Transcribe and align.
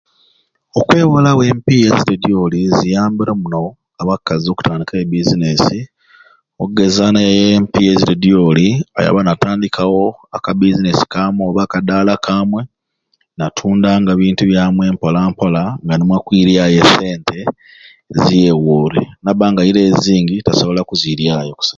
Okwewola 0.79 1.29
empiiya 1.49 1.87
ezidyolidyoli 1.93 2.59
ziyambire 2.77 3.31
muno 3.41 3.63
abakazi 4.01 4.45
okutandikawo 4.49 4.99
ebbiizineesi 5.03 5.79
okugeza 6.61 7.03
naiayo 7.13 7.51
empiiya 7.59 7.91
ezidyolidyoli 7.93 8.67
ayaba 8.97 9.19
natandikawo 9.27 10.03
eka 10.37 10.51
bizinesi 10.59 11.05
kamwe 11.13 11.43
oba 11.49 11.63
kadaala 11.73 12.13
kamwe 12.27 12.61
n'atundanga 13.37 14.11
bintu 14.21 14.43
byamwe 14.51 14.83
mpolamplola 14.95 15.63
nga 15.83 15.93
nimwo 15.97 16.15
akwiryayo 16.17 16.77
esente 16.83 17.39
ziyewoore 18.21 19.01
nabba 19.23 19.45
nga 19.51 19.61
aireyo 19.63 19.91
zingi 20.03 20.35
tasobola 20.45 20.81
kuziryayo 20.89 21.51
kusai 21.57 21.69